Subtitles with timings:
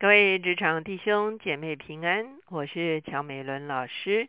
[0.00, 4.28] 各位职场弟兄姐妹平安，我是乔美伦老师。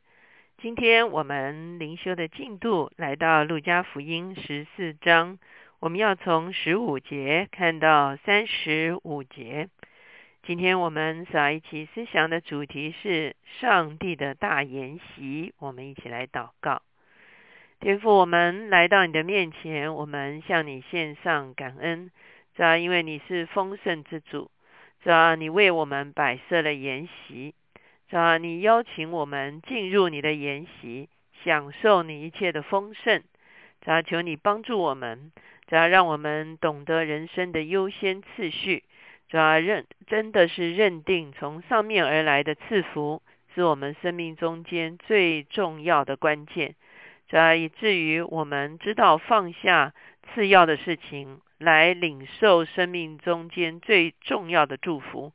[0.58, 5.38] 今天我们灵修的进度来到路加福音十四章，
[5.80, 9.70] 我们要从十五节看到三十五节。
[10.42, 15.54] 今天我们所一起思想的主题是上帝的大筵席。
[15.60, 16.82] 我们一起来祷告，
[17.80, 22.10] 天父，我们来到你的面前，我们向你献上感恩，
[22.56, 24.50] 主要因为你是丰盛之主。
[25.02, 27.56] 主啊，你为我们摆设了筵席，
[28.10, 31.08] 主啊，你邀请我们进入你的筵席，
[31.42, 33.24] 享受你一切的丰盛。
[33.82, 35.32] 主啊，求你帮助我们，
[35.68, 38.84] 主啊，让我们懂得人生的优先次序。
[39.30, 43.22] 主啊，认真的是认定从上面而来的赐福
[43.56, 46.76] 是我们生命中间最重要的关键。
[47.30, 49.94] 主啊，以至于我们知道放下
[50.34, 51.40] 次要的事情。
[51.60, 55.34] 来领受生命中间最重要的祝福，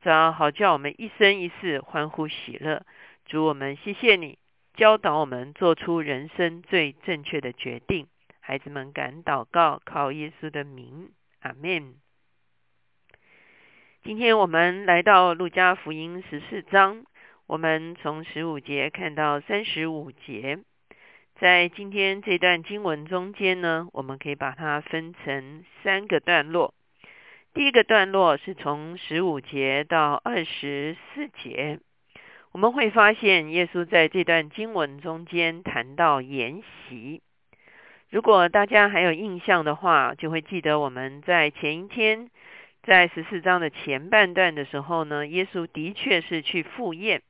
[0.00, 2.84] 这样好叫我们一生一世欢呼喜乐。
[3.26, 4.38] 主我们谢谢你
[4.74, 8.06] 教导我们做出人生最正确的决定。
[8.40, 11.10] 孩子们敢祷告，靠耶稣的名，
[11.40, 11.94] 阿门。
[14.02, 17.04] 今天我们来到路加福音十四章，
[17.46, 20.60] 我们从十五节看到三十五节。
[21.38, 26.72] 在今天这段经文中间呢，我们可以把它分成三个段落。
[27.52, 31.78] 第一个段落是从十五节到二十四节，
[32.52, 37.20] 我们会发现耶稣在这段经文中间谈到筵席。
[38.08, 42.30] 如果大家还有印象的话，就会记得我们在前一天
[42.82, 47.20] 在十四章的前半段的时候呢，耶稣的确是去赴宴。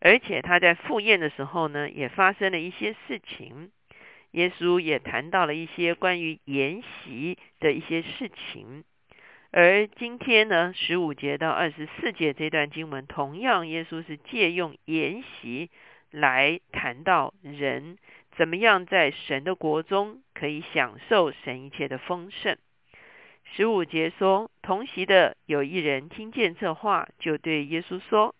[0.00, 3.70] 而且他在赴宴的时候呢，也发生了一些事情。
[4.32, 8.84] 耶稣也谈到了一些关于筵席的一些事情。
[9.50, 15.70] 而今天呢，十五节到二十四节这段经文，同样耶稣是借用筵席
[16.10, 17.96] 来谈到人
[18.36, 22.58] 怎么样在神的国中可以享受神一切的丰盛。
[23.44, 28.34] 十五节说，同席的有一人听见这话，就对耶稣说。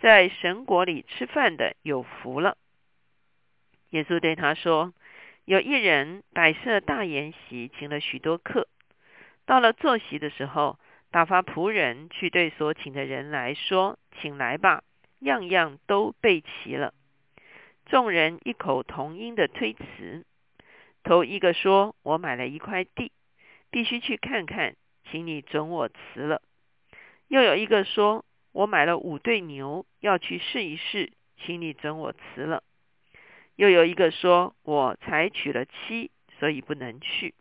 [0.00, 2.56] 在神国里吃饭的有福了。
[3.90, 4.92] 耶稣对他说
[5.44, 8.68] ：“有一人摆设大筵席，请了许多客。
[9.44, 10.78] 到了坐席的时候，
[11.10, 14.84] 打发仆人去对所请的人来说：‘请来吧，
[15.20, 16.94] 样样都备齐了。’
[17.86, 20.26] 众人异口同音的推辞。
[21.02, 23.10] 头一个说：‘我买了一块地，
[23.70, 24.76] 必须去看看，
[25.10, 26.42] 请你准我辞了。’
[27.26, 28.24] 又有一个说。”
[28.58, 32.64] 我买了五对牛，要去试一试，请你准我辞了。
[33.54, 36.10] 又有一个说，我才娶了妻，
[36.40, 37.36] 所以不能去。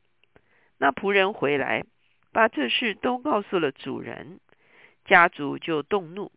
[0.78, 1.86] 那仆人回来，
[2.32, 4.40] 把这事都告诉了主人，
[5.06, 6.32] 家主就动怒，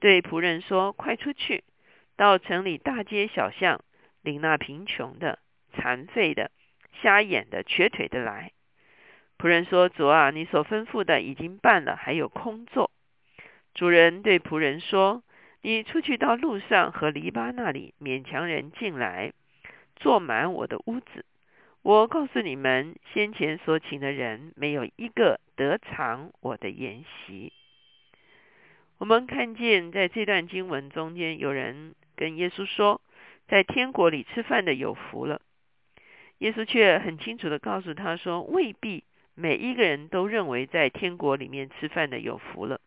[0.00, 1.62] 对仆人说：“快出去，
[2.16, 3.84] 到城里大街小巷，
[4.22, 5.38] 领那贫穷的、
[5.74, 6.50] 残废的、
[7.02, 8.52] 瞎眼的、瘸腿的来。”
[9.36, 12.90] 仆人说：“主啊，你所吩咐的已经办了，还有空座。”
[13.74, 15.24] 主人对仆人说
[15.60, 19.32] ：“你出去到路上和篱笆那里，勉强人进来，
[19.96, 21.24] 坐满我的屋子。
[21.82, 27.52] 我告诉你们，先前所请的人没有一个得偿我的筵席。”
[28.98, 33.00] 我们看见在这段经文中间，有人跟耶稣说
[33.48, 35.40] ：“在天国里吃饭的有福了。”
[36.38, 39.02] 耶稣却很清楚的告诉他说：“未必
[39.34, 42.80] 每一个人都认为在天国里面吃饭的有福了。”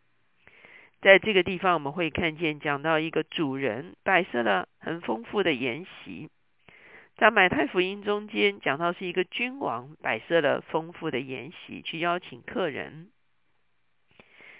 [1.00, 6.28] 在这个地方，我们会看见讲到一个主人摆设了很丰富的筵席。
[7.16, 13.10] 在马太福音中间讲到是一个君王摆设了丰富的筵席去邀请客人。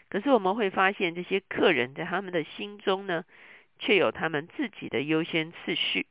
[0.08, 3.24] 可是我们会发现，这些客人在他们的心中呢，
[3.78, 6.06] 却有他们自己的优先次序。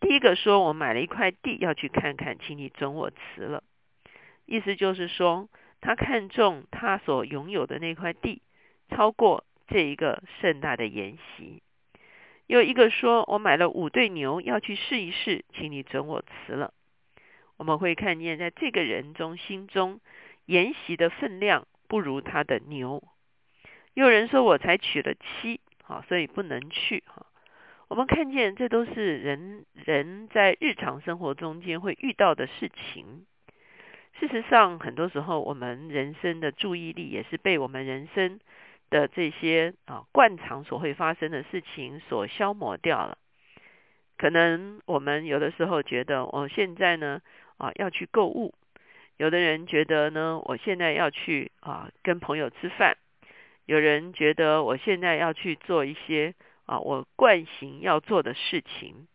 [0.00, 3.62] 第一个说：“我买了一块地要去看看，请你准我辞了。”
[4.46, 5.48] 意思就是说，
[5.80, 8.42] 他看中他所拥有的那块地。
[8.94, 11.62] 超过这一个盛大的筵席，
[12.46, 16.74] 有一个说：“我买了五对牛，要去试一试，请你准我辞了。”
[17.56, 20.00] 我们会看见，在这个人中心中，
[20.46, 23.02] 筵席的分量不如他的牛。
[23.94, 27.26] 有人说：“我才娶了妻，好，所以不能去。”哈，
[27.88, 33.26] 我们看见这都是人人在日常生活中间会遇到的事情。
[34.18, 38.40] 事实上，很多时候我们人生的注意力也是被我们人生。
[38.92, 43.16] 的这些啊惯常所会发生的事情所消磨掉了，
[44.18, 47.22] 可能我们有的时候觉得我现在呢
[47.56, 48.52] 啊要去购物，
[49.16, 52.98] 有的人觉得呢我现在要去啊跟朋友吃饭，
[53.64, 56.34] 有人觉得我现在要去做一些
[56.66, 59.08] 啊，我惯行要做的事情，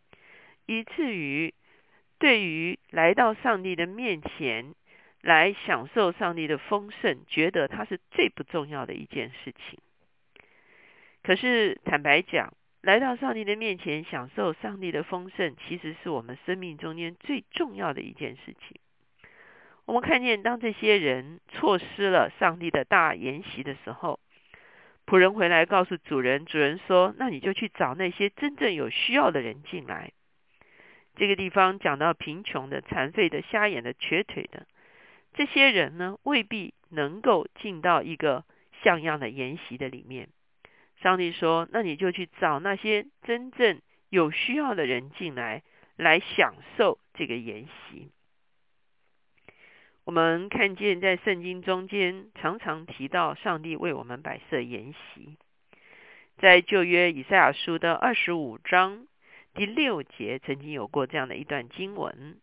[0.66, 1.54] 以至于
[2.18, 4.74] 对于来到上帝的面前
[5.28, 9.78] 来享受上帝的丰盛，觉得它是最不重要的一件事情。
[11.22, 18.80] 可是坦白讲，来到上帝的面前享受上帝的丰盛，其实是我们生命中间最重要的一件事情。
[19.84, 24.18] 我们看见，当这些人错失了上帝的大筵席的时候，
[25.04, 30.12] 仆人回来告诉主人，主人说：“那你就去找那些真正有需要的人进来。”
[31.16, 34.66] 这个地方讲到贫穷的、残废的、瞎眼的、瘸腿的
[35.38, 38.44] 这些人呢，未必能够进到一个
[38.82, 40.30] 像样的筵席的里面。
[41.00, 45.62] 上帝说：“那你就去找那些真正有需要的人进来，
[45.94, 48.10] 来享受这个筵席。”
[50.02, 55.36] 我们看见在圣经中间常常提到上帝为我们摆设筵席，
[56.38, 59.06] 在旧约以赛亚书的二十五章
[59.54, 62.40] 第六节曾经有过这样的一段经文。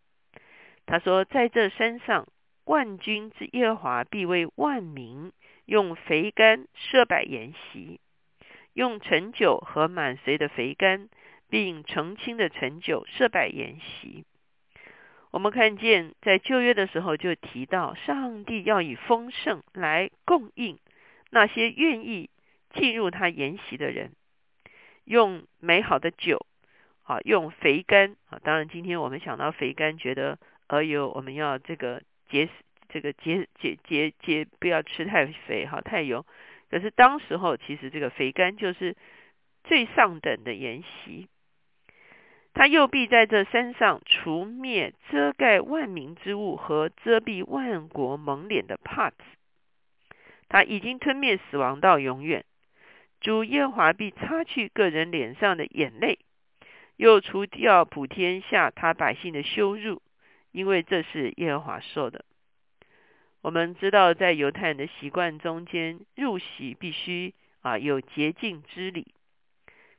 [0.86, 2.30] 他说：“在这山上，
[2.66, 5.32] 万军之耶和华必为万民
[5.66, 8.00] 用肥甘设摆筵席，
[8.74, 11.10] 用陈酒和满髓的肥甘，
[11.50, 14.26] 并澄清的陈酒设摆筵席。”
[15.32, 20.80] 我们看见，在旧约的时候就提到，上帝要以丰盛来供应
[21.30, 22.30] 那些愿意
[22.74, 24.14] 进入他筵席的人，
[25.04, 26.46] 用美好的酒，
[27.04, 28.40] 啊，用肥甘啊。
[28.44, 32.02] 当然，今天我们想到肥甘，觉得而有我们要这个
[32.36, 32.50] 节
[32.90, 36.26] 这个节节节节不要吃太肥哈，太油。
[36.70, 38.98] 可是当时候，其实这个肥甘就是
[39.64, 41.30] 最上等的筵席。
[42.54, 49.18] 他又必在这山上除灭遮盖万民之物和遮蔽万国蒙脸的帕子。
[50.50, 52.44] 他已经吞灭死亡到永远。
[53.22, 56.20] 主耶华必擦去个人脸上的眼泪，
[56.98, 60.02] 又除掉普天下他百姓的羞辱，
[60.56, 62.24] 因为这是耶和华说的。
[63.42, 69.14] 我们知道，在犹太人的习惯中间，入席必须啊有洁净之礼。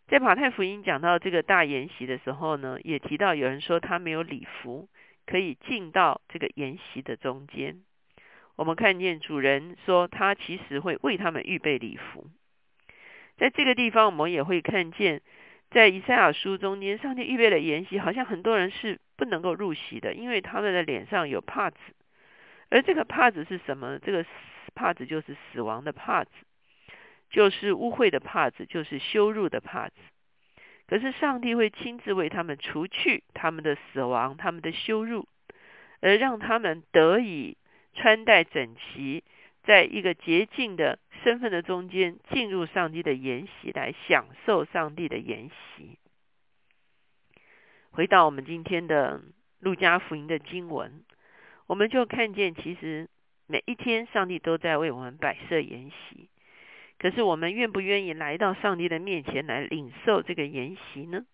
[0.08, 4.88] 在马太福音讲到这个大筵席的时候呢，也提到有人说他没有礼服
[5.26, 7.82] 可以进到这个筵席的中间。
[8.56, 12.30] 我们看见主人说他其实会为他们预备礼服。
[13.36, 15.20] 在这个地方，我们也会看见，
[15.70, 21.78] 在以赛亚书中间，上帝预备的筵席，好像很多人是不能够入席的，因为他们的脸上有帕子。
[22.70, 23.98] 而这个帕子是什么？
[23.98, 24.24] 这个
[24.74, 26.30] 帕子就是死亡的帕子。
[27.28, 29.94] 就是污秽的帕子，就是羞辱的帕子。
[30.86, 35.26] 可是上帝会亲自为他们除去他们的死亡、他们的羞辱，
[36.00, 37.56] 而让他们得以
[37.94, 39.24] 穿戴整齐，
[39.64, 45.98] 在一个洁净的身份的中间，进入上帝的筵席，来享受上帝的筵席。
[47.96, 49.22] 回到我们今天的
[49.58, 51.02] 路加福音的经文，
[51.66, 53.08] 我们就看见，其实
[53.46, 56.28] 每一天上帝都在为我们摆设筵席。
[56.98, 61.24] 可是我们愿不愿意来到上帝的面前来领受这个筵席呢？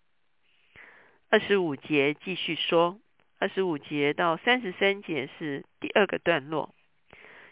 [1.29, 2.97] 二十五节继续说，
[3.39, 6.73] 二十五节到三十三节是第二个段落。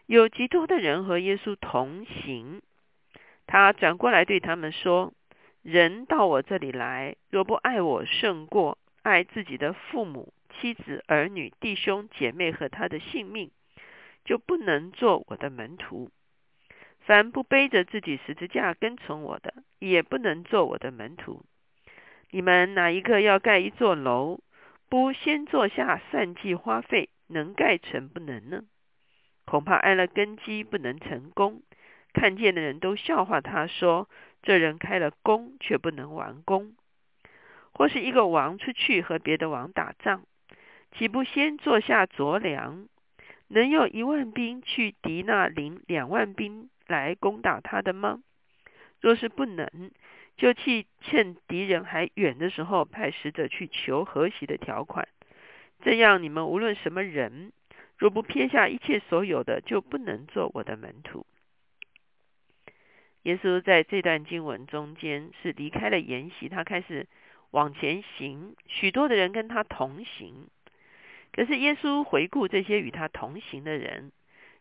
[0.05, 2.61] 有极多的人和耶稣同行，
[3.45, 5.11] 他转过来对他们说
[5.63, 13.51] ：“人到我这里来，若不爱我胜过爱自己的父母、妻子、儿女、弟兄、姐妹和他的性命，
[14.25, 16.09] 就不能做我的门徒。”
[17.03, 21.43] 凡不背着自己十字架跟从我的，也不能做我的门徒。
[22.29, 24.39] 你们哪一个要盖一座楼，
[24.87, 28.63] 不先坐下算计花费，能盖成不能呢？
[29.45, 31.63] 恐怕安了根基不能成功。
[32.13, 34.07] 看见的人都笑话他说
[34.43, 36.75] ：“这人开了工，却不能完工。”
[37.73, 40.23] 或是一个王出去和别的王打仗，
[40.91, 42.87] 岂不先坐下酌粮？
[43.47, 46.69] 能有一万兵去敌那领两万兵？
[46.87, 48.21] 来攻打他的吗？
[48.99, 49.91] 若是不能，
[50.35, 55.07] 就去趁敌人还远的时候，派使者去求和谐的条款。
[55.81, 57.53] 这样，你们无论什么人，
[57.97, 61.25] 若不撇下一切所有的，就不能做我的门徒。
[63.23, 67.07] 耶稣在这段经文中间是离开了筵席，他开始
[67.51, 70.47] 往前行，许多的人跟他同行。
[71.31, 74.11] 可是耶稣回顾这些与他同行的人。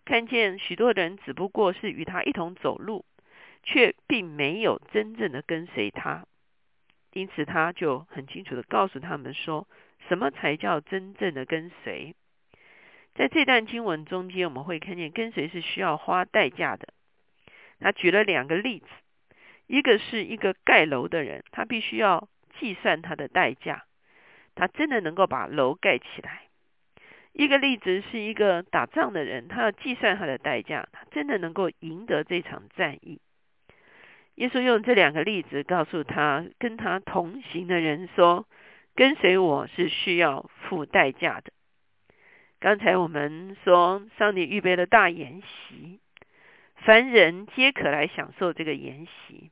[0.03, 3.05] 看见许多人只不过是与他一同走路，
[3.63, 6.25] 却并没有真正的跟随他，
[7.13, 9.69] 因此他就很清楚的告诉他们说，
[10.09, 12.15] 什么才叫真正的跟随？
[13.15, 16.89] 在这段经文中间，我们会看见跟随是需要花代价的。
[17.79, 18.87] 他举了两个例子，
[19.67, 22.29] 一个是一个盖楼的人，他必须要
[22.61, 23.85] 计算他的代价，
[24.55, 26.49] 他真的能够把楼盖起来；
[27.33, 33.21] 一个例子是一个打仗的人，他要计算他的代价，他真的能够赢得这场战役。
[34.37, 38.47] 耶稣用这两个例子告诉他跟他同行的人说
[38.95, 41.53] ：“跟随我是需要付代价的。”
[42.61, 45.99] 刚才我们说，上帝预备了大筵席，
[46.77, 49.51] 凡人皆可来享受这个筵席。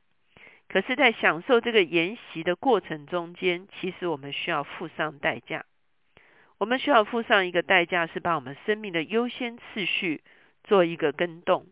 [0.68, 5.64] 可是，在享受这个研习的过程中间，其实我们需要付上代价。
[6.58, 10.22] 我们需要付上一个代价，是把我们生命的优先次序
[10.64, 11.66] 做一个更动。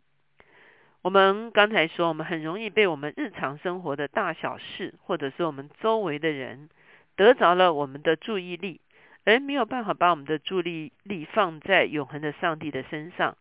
[1.03, 6.71] 我们刚才说，我们很容易被我们日常生活的大小事，或者是我们周围的人，
[7.17, 8.81] 得着了我们的注意力。
[9.25, 13.37] 而没有办法把我们的注意力放在永恒的上帝的身上，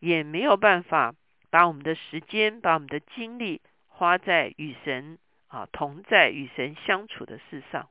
[0.00, 1.14] 也没有办法
[1.48, 3.60] 把我们的时间、把我们的精力
[3.94, 5.18] 花在与神
[5.48, 7.88] 啊同在、与神相处的事上。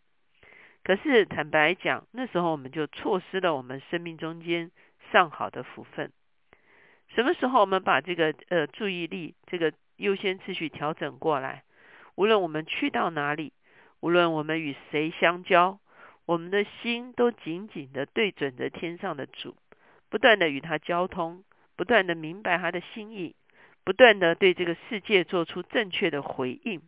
[0.83, 4.71] 可是坦白讲，那时候我们就错失了我们生命中间
[5.11, 6.11] 上好的福分。
[7.15, 11.63] 什么时候我们把这个呃注意力、这个优先次序调整过来？
[12.15, 13.53] 无论我们去到哪里，
[13.99, 15.79] 无论我们与谁相交。
[16.25, 19.55] 我们的心都紧紧的对准着天上的主，
[20.09, 21.43] 不断的与他交通，
[21.75, 23.35] 不断的明白他的心意，
[23.83, 26.81] 不断的对这个世界做出正确的回应。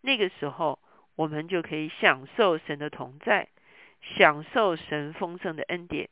[0.00, 0.78] 那个时候，
[1.16, 3.48] 我们就可以享受神的同在，
[4.00, 6.08] 享受神丰盛的恩典。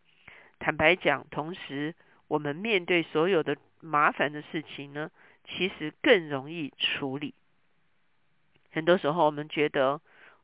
[0.59, 1.95] 坦白讲，同时
[2.27, 5.11] 我们面对所有的麻烦的事情呢，
[5.45, 7.35] 其实更容易处理。
[8.71, 10.01] 很多时候，我们觉得，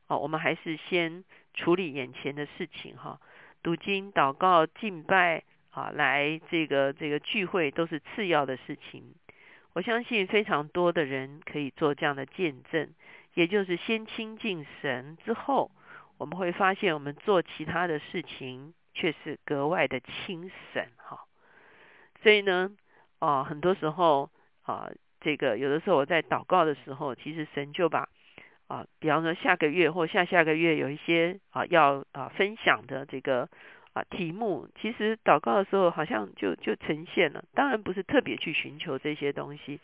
[0.07, 1.23] 哦，我们还是先。
[1.57, 3.17] 处理眼前的事情，哈，
[3.63, 9.15] 读经、祷告、敬拜，啊，来这个这个聚会都是次要的事情。
[9.75, 12.89] 我相信非常多的人可以做这样的见证，
[13.33, 15.69] 也就是先亲近神之后，
[16.17, 21.25] 我们会发现我们做其他的事情却是格外的轻省，哈。
[22.23, 22.71] 所以呢，
[23.19, 24.31] 啊，很多时候
[24.63, 24.89] 啊，
[25.19, 28.07] 这个有的时候我在祷告的时候，其实神就把。
[28.67, 33.47] 啊，比方说下个月或下下个月有一些啊要啊分享的这个
[33.95, 37.41] 啊题目，其实祷告的时候好像就就呈现了。
[37.53, 39.79] 当然不是特别去寻求这些东西，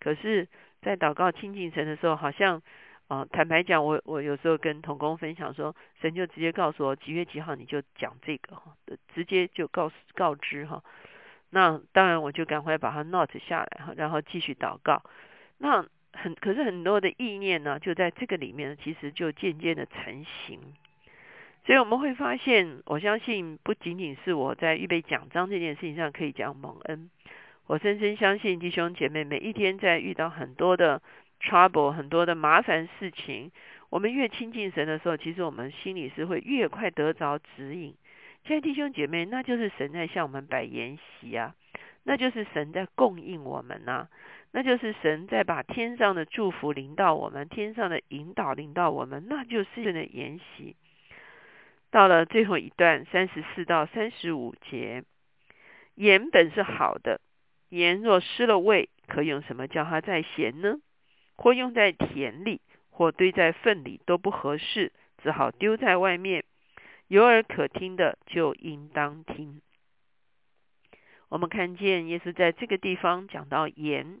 [0.00, 0.48] 可是，
[0.80, 2.62] 在祷告亲近神的时候，好像
[3.08, 8.74] 啊坦白讲，我我有时候跟同工分享说，神就直接告诉我几月几号你就讲这个哈，
[9.14, 10.82] 直接就告诉告知哈。
[11.50, 15.02] 那当然我就赶快把它 note 下来哈，然后继续祷告。
[15.58, 20.58] 那很，可是很多的意念呢，就在这个里面，其实就渐渐的成型。
[21.64, 27.10] 所以我们会发现，我相信不仅仅是我在预备奖章这件事情上可以讲蒙恩，
[27.66, 31.00] 我深深相信弟兄姐妹每一天在遇到很多的
[31.40, 33.52] trouble、很多的麻烦事情，
[33.88, 37.94] 我们越亲近神的时候，其实我们心里是会越快得着指引。
[38.44, 41.54] 现在弟兄姐妹，那就是神在向我们摆筵席啊，
[42.04, 44.08] 那就是神在供应我们呐。
[44.52, 50.74] 那就是神在把天上的祝福临到我们，天上的引导临到我们，那就是神的筵席。
[51.90, 55.02] 到了最后一段三十四到三十五节，
[55.94, 57.20] 盐本是好的，
[57.68, 60.76] 盐若失了味，可用什么叫它再咸呢？
[61.36, 64.92] 或用在田里，或堆在粪里都不合适，
[65.22, 66.44] 只好丢在外面。
[67.08, 69.60] 有耳可听的就应当听。
[71.28, 74.20] 我们看见耶稣在这个地方讲到盐。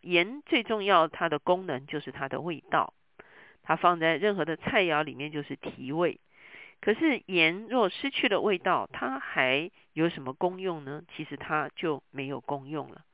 [0.00, 2.94] 盐最重要，它的功能就是它的味道。
[3.62, 6.20] 它放在任何的菜肴里面就是提味。
[6.80, 11.02] 可是盐若失去了味道，它还有什么功用呢？
[11.14, 13.04] 其实它就没有功用了。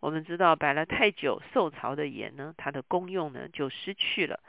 [0.00, 4.40] 我们知道摆了太久受潮的盐呢，它的功用呢就失去了。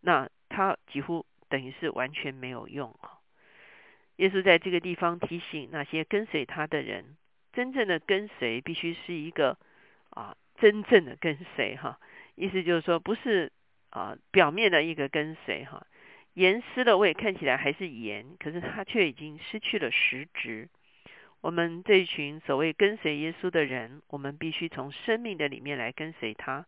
[0.00, 3.18] 那它几乎等于是完全没有用啊。
[4.16, 7.16] 耶稣在这个地方提醒那些跟随他的人，
[7.52, 9.58] 真正的跟随必须是一个
[10.10, 10.36] 啊。
[10.58, 12.00] 真正的跟随哈，
[12.34, 13.52] 意思就是说，不是
[13.90, 15.86] 啊表面的一个跟随哈，
[16.36, 20.68] 盐失了味，看起来还是盐，可是它却已经失去了实质。
[21.40, 26.66] 我们这群所谓跟随耶稣的人，我们必须从生命的里面来跟随他。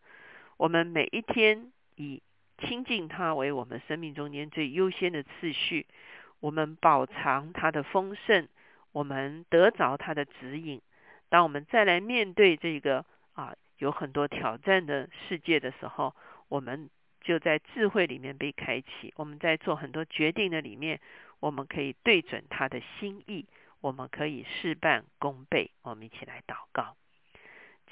[0.57, 2.23] 我们每一天以
[2.59, 5.87] 亲近他为我们生命中间最优先的次序，
[6.41, 8.49] 我们保藏他的丰盛，
[8.93, 10.81] 我们得着他的指引。
[11.29, 13.55] 当我们再来面对这个啊。
[13.79, 16.13] 有很多挑战的世界的时候，
[16.49, 16.91] 我们
[17.29, 19.13] 就在智慧里面被开启。
[19.17, 20.99] 我们在做很多决定的里面，
[21.41, 23.45] 我们可以对准他的心意，
[23.83, 25.71] 我们可以事半功倍。
[25.83, 26.97] 我们一起来祷告，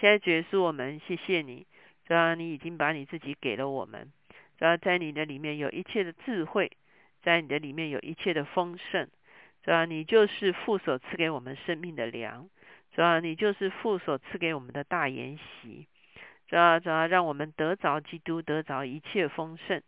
[0.00, 1.66] 亲爱的主耶稣，我们谢谢你，
[2.06, 4.10] 主要你已经把你自己给了我们，
[4.56, 6.72] 主要在你的里面有一切的智慧，
[7.22, 9.06] 在你的里面有一切的丰盛，
[9.62, 12.48] 主要你就是父所赐给我们生命的粮，
[12.94, 15.86] 主要你就是父所赐给我们的大筵席，
[16.48, 19.80] 主要主要让我们得着基督，得着一切丰盛，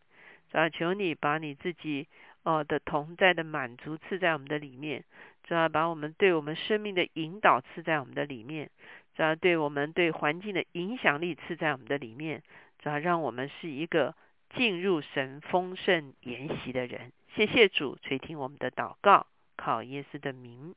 [0.50, 2.06] 主要求你把你自己。
[2.44, 5.04] 哦的同在的满足赐在我们的里面，
[5.42, 8.70] 主要把我们对我们生命的引导赐在我们的里面，
[9.14, 12.42] 主要对我们对环境的影响力赐在我们的里面，
[12.78, 14.14] 主要让我们是一个
[14.54, 17.12] 进入神丰盛筵席的人。
[17.34, 20.74] 谢谢主垂听我们的祷告，靠耶稣的名，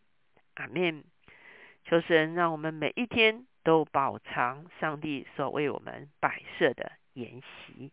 [0.56, 1.06] 阿门。
[1.86, 7.92] 求神让我们每一天都饱尝上帝所为我们摆设的筵席。